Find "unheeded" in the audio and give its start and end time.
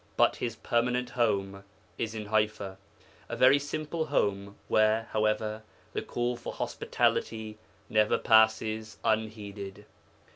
9.03-9.85